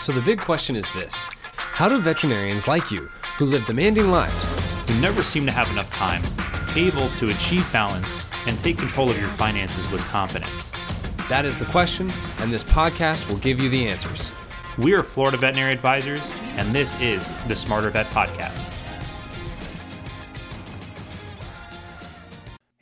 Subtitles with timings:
[0.00, 4.60] So the big question is this How do veterinarians like you, who live demanding lives,
[4.88, 6.22] who never seem to have enough time,
[6.74, 10.72] able to achieve balance and take control of your finances with confidence?
[11.28, 14.32] That is the question, and this podcast will give you the answers.
[14.78, 18.79] We are Florida Veterinary Advisors, and this is the Smarter Vet Podcast.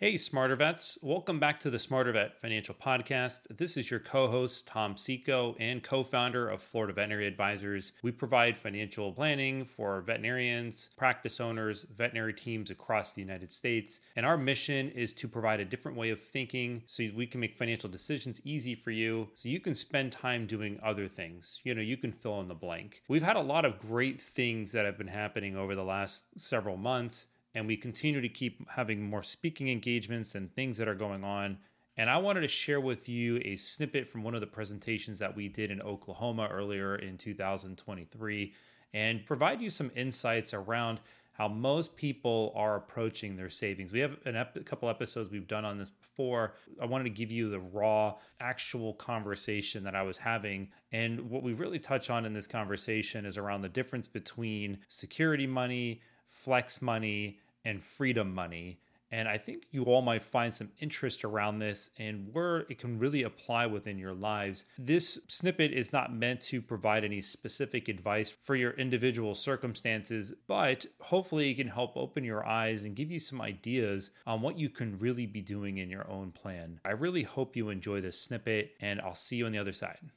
[0.00, 0.96] Hey, Smarter Vets.
[1.02, 3.48] Welcome back to the Smarter Vet Financial Podcast.
[3.50, 7.94] This is your co host, Tom Seeko, and co founder of Florida Veterinary Advisors.
[8.04, 14.00] We provide financial planning for veterinarians, practice owners, veterinary teams across the United States.
[14.14, 17.58] And our mission is to provide a different way of thinking so we can make
[17.58, 21.58] financial decisions easy for you so you can spend time doing other things.
[21.64, 23.02] You know, you can fill in the blank.
[23.08, 26.76] We've had a lot of great things that have been happening over the last several
[26.76, 27.26] months
[27.58, 31.58] and we continue to keep having more speaking engagements and things that are going on.
[31.96, 35.34] And I wanted to share with you a snippet from one of the presentations that
[35.34, 38.54] we did in Oklahoma earlier in 2023
[38.94, 41.00] and provide you some insights around
[41.32, 43.92] how most people are approaching their savings.
[43.92, 46.54] We have ep- a couple episodes we've done on this before.
[46.80, 50.68] I wanted to give you the raw, actual conversation that I was having.
[50.92, 55.46] And what we really touch on in this conversation is around the difference between security
[55.46, 58.80] money, flex money, and freedom money.
[59.10, 62.98] And I think you all might find some interest around this and where it can
[62.98, 64.66] really apply within your lives.
[64.78, 70.84] This snippet is not meant to provide any specific advice for your individual circumstances, but
[71.00, 74.68] hopefully it can help open your eyes and give you some ideas on what you
[74.68, 76.78] can really be doing in your own plan.
[76.84, 80.10] I really hope you enjoy this snippet, and I'll see you on the other side.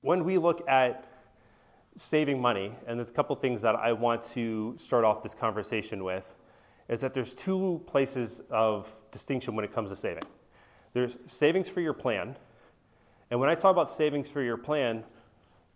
[0.00, 1.09] When we look at
[1.96, 6.04] saving money, and there's a couple things that I want to start off this conversation
[6.04, 6.34] with,
[6.88, 10.24] is that there's two places of distinction when it comes to saving.
[10.92, 12.36] There's savings for your plan,
[13.30, 15.04] and when I talk about savings for your plan,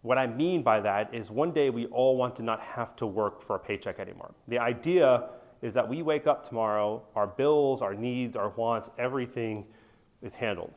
[0.02, 3.06] what I mean by that is one day we all want to not have to
[3.06, 4.34] work for a paycheck anymore.
[4.48, 5.30] The idea
[5.62, 9.64] is that we wake up tomorrow, our bills, our needs, our wants, everything
[10.20, 10.72] is handled.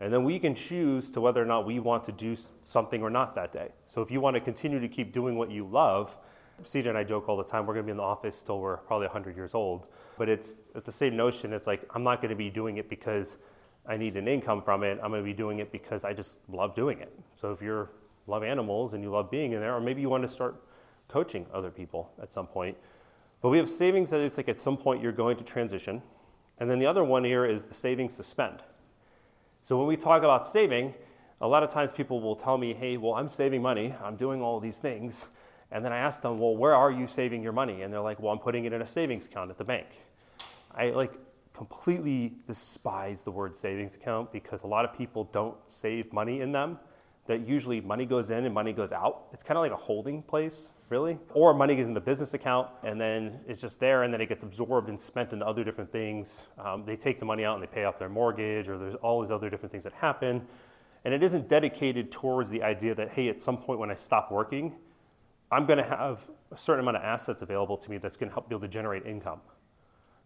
[0.00, 3.10] And then we can choose to whether or not we want to do something or
[3.10, 3.70] not that day.
[3.86, 6.16] So if you want to continue to keep doing what you love,
[6.62, 8.60] CJ and I joke all the time, we're going to be in the office till
[8.60, 9.88] we're probably 100 years old.
[10.16, 13.38] But it's the same notion, it's like, I'm not going to be doing it because
[13.86, 15.00] I need an income from it.
[15.02, 17.12] I'm going to be doing it because I just love doing it.
[17.34, 17.88] So if you
[18.26, 20.62] love animals and you love being in there, or maybe you want to start
[21.08, 22.76] coaching other people at some point.
[23.40, 26.02] But we have savings that it's like at some point you're going to transition.
[26.58, 28.62] And then the other one here is the savings to spend.
[29.68, 30.94] So when we talk about saving,
[31.42, 34.40] a lot of times people will tell me, hey, well, I'm saving money, I'm doing
[34.40, 35.28] all these things.
[35.72, 37.82] And then I ask them, well, where are you saving your money?
[37.82, 39.88] And they're like, well, I'm putting it in a savings account at the bank.
[40.74, 41.18] I like
[41.52, 46.50] completely despise the word savings account because a lot of people don't save money in
[46.50, 46.78] them
[47.28, 49.26] that usually money goes in and money goes out.
[49.32, 51.18] It's kind of like a holding place, really.
[51.34, 54.28] Or money gets in the business account and then it's just there and then it
[54.28, 56.46] gets absorbed and spent into other different things.
[56.58, 59.22] Um, they take the money out and they pay off their mortgage or there's all
[59.22, 60.46] these other different things that happen.
[61.04, 64.32] And it isn't dedicated towards the idea that, hey, at some point when I stop
[64.32, 64.74] working,
[65.52, 68.34] I'm going to have a certain amount of assets available to me that's going to
[68.34, 69.40] help be able to generate income.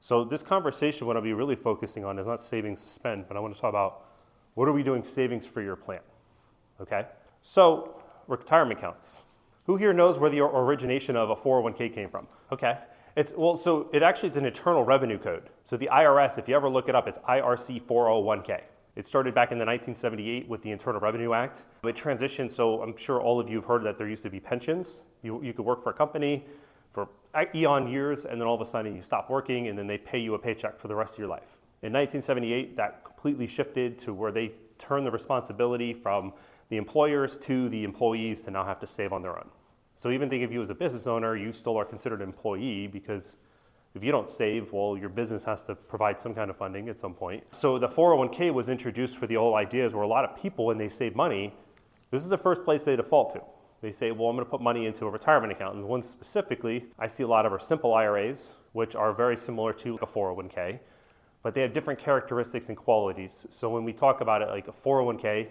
[0.00, 3.36] So, this conversation, what I'll be really focusing on is not savings to spend, but
[3.36, 4.06] I want to talk about
[4.54, 6.00] what are we doing savings for your plan?
[6.82, 7.06] Okay?
[7.42, 9.24] So, retirement accounts.
[9.66, 12.26] Who here knows where the origination of a 401k came from?
[12.50, 12.78] Okay.
[13.14, 15.50] It's, well, so it actually it's an internal revenue code.
[15.64, 18.62] So the IRS, if you ever look it up, it's IRC 401k.
[18.96, 21.64] It started back in the 1978 with the Internal Revenue Act.
[21.84, 24.40] It transitioned, so I'm sure all of you have heard that there used to be
[24.40, 25.04] pensions.
[25.22, 26.44] You, you could work for a company
[26.92, 27.08] for
[27.54, 30.18] eon years, and then all of a sudden you stop working, and then they pay
[30.18, 31.58] you a paycheck for the rest of your life.
[31.82, 36.32] In 1978, that completely shifted to where they turned the responsibility from
[36.72, 39.46] the employers to the employees to now have to save on their own.
[39.94, 42.86] So even think of you as a business owner, you still are considered an employee
[42.86, 43.36] because
[43.94, 46.98] if you don't save, well, your business has to provide some kind of funding at
[46.98, 47.44] some point.
[47.50, 50.78] So the 401k was introduced for the old ideas where a lot of people, when
[50.78, 51.54] they save money,
[52.10, 53.42] this is the first place they default to.
[53.82, 55.74] They say, well, I'm going to put money into a retirement account.
[55.74, 59.36] And the ones specifically, I see a lot of are simple IRAs, which are very
[59.36, 60.78] similar to a 401k,
[61.42, 63.46] but they have different characteristics and qualities.
[63.50, 65.48] So when we talk about it like a 401k,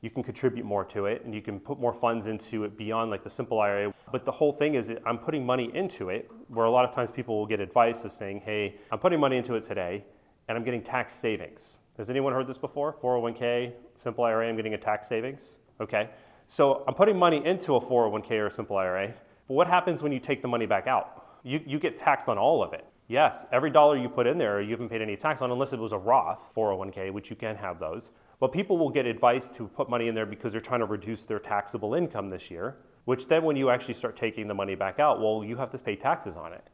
[0.00, 3.10] you can contribute more to it and you can put more funds into it beyond
[3.10, 3.92] like the simple IRA.
[4.12, 7.10] But the whole thing is I'm putting money into it where a lot of times
[7.10, 10.04] people will get advice of saying, hey, I'm putting money into it today
[10.48, 11.80] and I'm getting tax savings.
[11.96, 12.94] Has anyone heard this before?
[12.94, 15.56] 401k, simple IRA, I'm getting a tax savings?
[15.80, 16.10] Okay.
[16.46, 19.08] So I'm putting money into a 401k or a simple IRA.
[19.48, 21.26] But what happens when you take the money back out?
[21.42, 22.86] You, you get taxed on all of it.
[23.08, 25.78] Yes, every dollar you put in there, you haven't paid any tax on unless it
[25.78, 28.10] was a Roth 401k, which you can have those.
[28.40, 31.24] Well, people will get advice to put money in there because they're trying to reduce
[31.24, 35.00] their taxable income this year, which then when you actually start taking the money back
[35.00, 36.64] out, well, you have to pay taxes on it.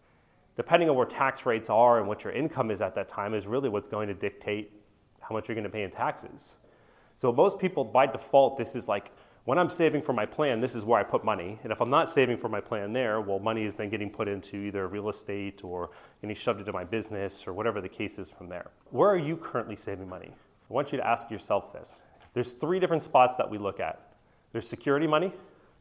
[0.56, 3.46] Depending on where tax rates are and what your income is at that time is
[3.46, 4.72] really what's going to dictate
[5.20, 6.56] how much you're going to pay in taxes.
[7.14, 9.10] So most people by default, this is like
[9.44, 11.58] when I'm saving for my plan, this is where I put money.
[11.62, 14.28] And if I'm not saving for my plan there, well, money is then getting put
[14.28, 15.90] into either real estate or
[16.20, 18.70] getting shoved into my business or whatever the case is from there.
[18.90, 20.34] Where are you currently saving money?
[20.74, 22.02] I want you to ask yourself this.
[22.32, 24.16] There's three different spots that we look at.
[24.50, 25.32] There's security money.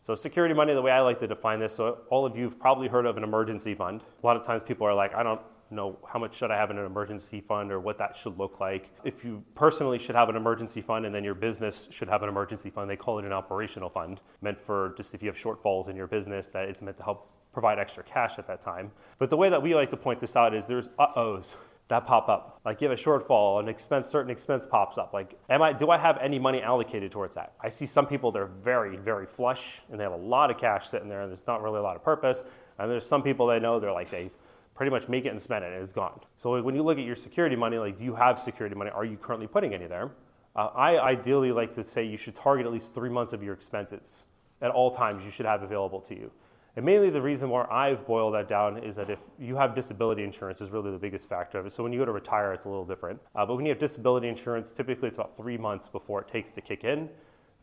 [0.03, 2.59] So security money, the way I like to define this, so all of you have
[2.59, 4.03] probably heard of an emergency fund.
[4.21, 5.41] A lot of times people are like, I don't
[5.71, 8.59] know how much should I have in an emergency fund or what that should look
[8.59, 8.91] like.
[9.03, 12.29] If you personally should have an emergency fund and then your business should have an
[12.29, 15.89] emergency fund, they call it an operational fund, meant for just if you have shortfalls
[15.89, 18.91] in your business that it's meant to help provide extra cash at that time.
[19.17, 21.57] But the way that we like to point this out is there's uh-ohs
[21.89, 22.59] that pop up.
[22.65, 25.13] Like you have a shortfall, an expense, certain expense pops up.
[25.13, 27.53] Like, am I, do I have any money allocated towards that?
[27.61, 30.87] I see some people they're very, very flush and they have a lot of cash
[30.87, 32.43] sitting there and there's not really a lot of purpose.
[32.79, 34.31] And there's some people they know they're like they
[34.75, 36.19] pretty much make it and spend it and it's gone.
[36.37, 38.89] So when you look at your security money, like do you have security money?
[38.91, 40.11] Are you currently putting any there?
[40.55, 43.53] Uh, I ideally like to say you should target at least three months of your
[43.53, 44.25] expenses
[44.61, 46.31] at all times you should have available to you.
[46.75, 50.23] And mainly the reason why I've boiled that down is that if you have disability
[50.23, 51.73] insurance is really the biggest factor of it.
[51.73, 53.19] So when you go to retire, it's a little different.
[53.35, 56.51] Uh, but when you have disability insurance, typically it's about three months before it takes
[56.53, 57.09] to kick in.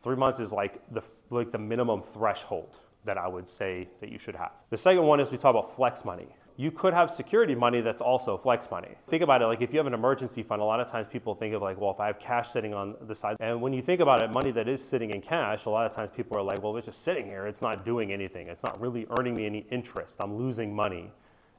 [0.01, 4.19] Three months is like the, like the minimum threshold that I would say that you
[4.19, 4.53] should have.
[4.71, 6.29] The second one is we talk about flex money
[6.61, 8.95] you could have security money that's also flex money.
[9.09, 11.35] Think about it like if you have an emergency fund, a lot of times people
[11.35, 13.81] think of like, well, if I have cash sitting on the side, and when you
[13.81, 16.43] think about it, money that is sitting in cash, a lot of times people are
[16.43, 19.47] like, well, it's just sitting here, it's not doing anything, it's not really earning me
[19.47, 21.11] any interest, I'm losing money,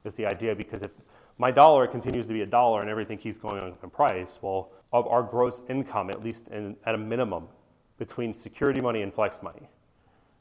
[0.04, 0.92] is the idea because if
[1.40, 4.72] my dollar continues to be a dollar and everything keeps going on in price, well,
[4.94, 7.48] of our gross income, at least in, at a minimum,
[7.98, 9.68] between security money and flex money.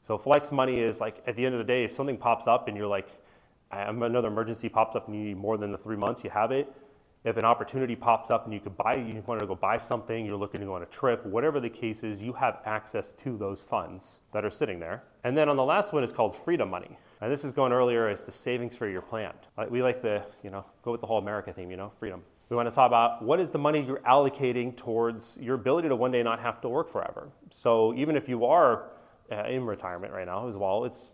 [0.01, 2.67] So flex money is like at the end of the day, if something pops up
[2.67, 3.07] and you're like,
[3.71, 6.71] another emergency pops up and you need more than the three months, you have it.
[7.23, 10.25] If an opportunity pops up and you could buy, you want to go buy something,
[10.25, 13.37] you're looking to go on a trip, whatever the case is, you have access to
[13.37, 15.03] those funds that are sitting there.
[15.23, 16.97] And then on the last one is called freedom money.
[17.21, 19.33] And this is going earlier as the savings for your plan.
[19.69, 22.23] We like to, you know, go with the whole America theme, you know, freedom.
[22.49, 25.95] We want to talk about what is the money you're allocating towards your ability to
[25.95, 27.29] one day not have to work forever.
[27.51, 28.89] So even if you are
[29.31, 31.11] uh, in retirement right now as well, it's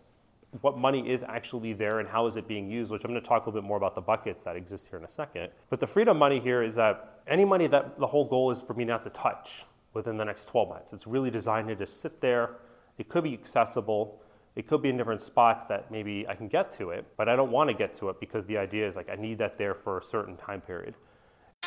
[0.60, 3.26] what money is actually there and how is it being used, which I'm going to
[3.26, 5.50] talk a little bit more about the buckets that exist here in a second.
[5.68, 8.74] But the freedom money here is that any money that the whole goal is for
[8.74, 10.92] me not to touch within the next 12 months.
[10.92, 12.56] It's really designed to just sit there.
[12.96, 14.22] It could be accessible.
[14.56, 17.36] It could be in different spots that maybe I can get to it, but I
[17.36, 19.74] don't want to get to it because the idea is like I need that there
[19.74, 20.94] for a certain time period.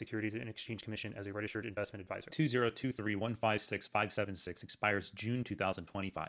[0.00, 2.30] Securities and Exchange Commission as a registered investment advisor.
[2.30, 6.28] 2023156576 expires June 2025.